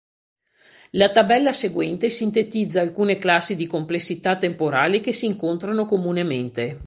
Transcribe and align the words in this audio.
La 0.93 1.11
tabella 1.11 1.53
seguente 1.53 2.09
sintetizza 2.09 2.81
alcune 2.81 3.19
classi 3.19 3.55
di 3.55 3.67
complessità 3.67 4.35
temporali 4.35 4.99
che 4.99 5.13
si 5.13 5.27
incontrano 5.27 5.85
comunemente. 5.85 6.79